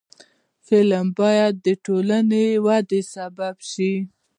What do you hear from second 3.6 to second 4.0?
شي